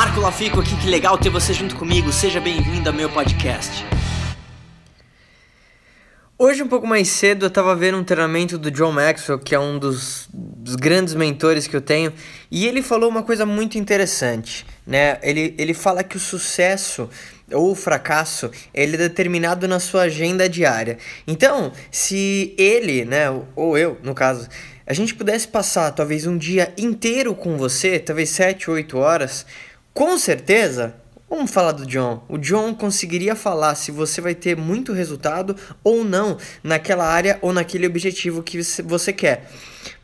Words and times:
Marco 0.00 0.18
Lafico 0.18 0.60
aqui, 0.60 0.74
que 0.78 0.88
legal 0.88 1.18
ter 1.18 1.28
você 1.28 1.52
junto 1.52 1.76
comigo. 1.76 2.10
Seja 2.10 2.40
bem-vindo 2.40 2.88
ao 2.88 2.94
meu 2.94 3.10
podcast. 3.10 3.84
Hoje, 6.38 6.62
um 6.62 6.68
pouco 6.68 6.86
mais 6.86 7.06
cedo, 7.08 7.44
eu 7.44 7.48
estava 7.48 7.76
vendo 7.76 7.98
um 7.98 8.02
treinamento 8.02 8.56
do 8.56 8.70
John 8.70 8.92
Maxwell, 8.92 9.38
que 9.38 9.54
é 9.54 9.60
um 9.60 9.78
dos, 9.78 10.26
dos, 10.32 10.74
grandes 10.74 11.12
mentores 11.12 11.66
que 11.66 11.76
eu 11.76 11.82
tenho, 11.82 12.14
e 12.50 12.66
ele 12.66 12.80
falou 12.80 13.10
uma 13.10 13.22
coisa 13.22 13.44
muito 13.44 13.76
interessante, 13.76 14.64
né? 14.86 15.18
Ele, 15.22 15.54
ele 15.58 15.74
fala 15.74 16.02
que 16.02 16.16
o 16.16 16.20
sucesso 16.20 17.06
ou 17.52 17.72
o 17.72 17.74
fracasso, 17.74 18.50
ele 18.72 18.94
é 18.94 19.00
determinado 19.00 19.68
na 19.68 19.78
sua 19.78 20.04
agenda 20.04 20.48
diária. 20.48 20.96
Então, 21.26 21.72
se 21.90 22.54
ele, 22.56 23.04
né, 23.04 23.26
ou 23.54 23.76
eu, 23.76 23.98
no 24.02 24.14
caso, 24.14 24.48
a 24.86 24.94
gente 24.94 25.14
pudesse 25.14 25.46
passar 25.46 25.92
talvez 25.92 26.26
um 26.26 26.38
dia 26.38 26.72
inteiro 26.78 27.34
com 27.34 27.58
você, 27.58 27.98
talvez 27.98 28.30
7, 28.30 28.70
8 28.70 28.96
horas, 28.96 29.44
com 30.00 30.16
certeza 30.16 30.94
Vamos 31.28 31.52
falar 31.52 31.70
do 31.70 31.86
John. 31.86 32.24
O 32.28 32.36
John 32.36 32.74
conseguiria 32.74 33.36
falar 33.36 33.76
se 33.76 33.92
você 33.92 34.20
vai 34.20 34.34
ter 34.34 34.56
muito 34.56 34.92
resultado 34.92 35.54
ou 35.84 36.02
não 36.02 36.36
naquela 36.60 37.06
área 37.06 37.38
ou 37.40 37.52
naquele 37.52 37.86
objetivo 37.86 38.42
que 38.42 38.60
você 38.82 39.12
quer. 39.12 39.48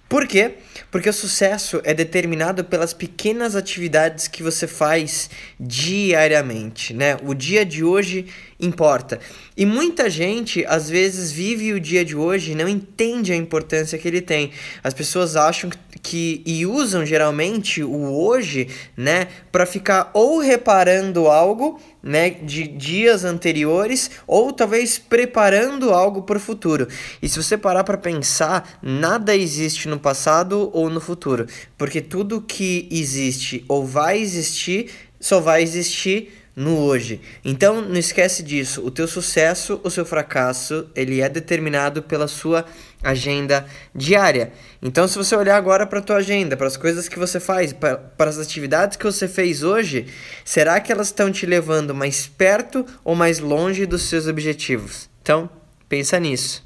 Por 0.09 0.27
quê? 0.29 0.55
Porque 0.91 1.09
o 1.09 1.13
sucesso 1.13 1.81
é 1.83 1.93
determinado 1.93 2.65
pelas 2.65 2.95
pequenas 2.95 3.57
atividades 3.57 4.29
que 4.29 4.43
você 4.43 4.67
faz 4.67 5.29
diariamente, 5.59 6.95
né? 6.95 7.17
O 7.25 7.35
dia 7.35 7.67
de 7.67 7.83
hoje 7.83 8.27
importa. 8.59 9.19
E 9.57 9.67
muita 9.67 10.09
gente 10.09 10.65
às 10.67 10.89
vezes 10.89 11.33
vive 11.33 11.73
o 11.73 11.81
dia 11.81 12.05
de 12.05 12.17
hoje 12.17 12.53
e 12.53 12.55
não 12.55 12.69
entende 12.69 13.33
a 13.33 13.37
importância 13.37 13.99
que 13.99 14.07
ele 14.07 14.21
tem. 14.21 14.53
As 14.83 14.95
pessoas 14.95 15.35
acham 15.35 15.71
que 16.03 16.43
e 16.47 16.65
usam 16.65 17.05
geralmente 17.05 17.83
o 17.83 18.15
hoje, 18.15 18.69
né, 18.97 19.29
para 19.51 19.67
ficar 19.67 20.11
ou 20.15 20.39
reparando 20.39 21.27
algo 21.27 21.81
né, 22.03 22.31
de 22.31 22.69
dias 22.69 23.25
anteriores 23.25 24.11
ou 24.27 24.53
talvez 24.53 24.99
preparando 24.99 25.93
algo 25.93 26.23
para 26.23 26.37
o 26.37 26.41
futuro. 26.41 26.87
E 27.21 27.29
se 27.29 27.43
você 27.43 27.57
parar 27.57 27.83
para 27.83 27.99
pensar, 27.99 28.79
nada 28.81 29.35
existe 29.35 29.89
no 29.89 29.96
passado 29.99 30.71
ou 30.73 30.89
no 30.91 31.01
futuro, 31.01 31.47
porque 31.77 32.01
tudo 32.01 32.41
que 32.41 32.89
existe 32.91 33.65
ou 33.69 33.85
vai 33.87 34.19
existir 34.19 34.91
só 35.21 35.41
vai 35.41 35.63
existir 35.63 36.33
no 36.57 36.79
hoje. 36.79 37.21
Então 37.45 37.83
não 37.83 37.97
esquece 37.97 38.43
disso. 38.43 38.85
O 38.85 38.91
teu 38.91 39.07
sucesso, 39.07 39.79
o 39.85 39.91
seu 39.91 40.07
fracasso, 40.07 40.89
ele 40.95 41.21
é 41.21 41.29
determinado 41.29 42.03
pela 42.03 42.27
sua 42.27 42.65
agenda 43.03 43.67
diária. 43.95 44.53
Então 44.83 45.07
se 45.07 45.19
você 45.19 45.37
olhar 45.37 45.57
agora 45.57 45.87
para 45.87 45.99
a 45.99 46.03
tua 46.03 46.17
agenda, 46.17 46.57
para 46.57 46.67
as 46.67 46.79
coisas 46.79 47.09
que 47.09 47.19
você 47.19 47.39
faz, 47.39 47.75
para 47.75 48.31
as 48.31 48.39
atividades 48.39 48.97
que 48.97 49.05
você 49.05 49.29
fez 49.29 49.63
hoje, 49.63 50.07
será 50.45 50.81
que 50.81 50.91
elas 50.91 51.09
estão 51.09 51.31
te 51.31 51.45
levando 51.45 51.95
mais 51.95 52.27
perto 52.27 52.87
ou 53.05 53.15
mais 53.15 53.39
longe 53.39 53.85
dos 53.85 54.03
seus 54.05 54.27
objetivos? 54.27 55.11
Então, 55.21 55.51
pensa 55.89 56.19
nisso. 56.19 56.66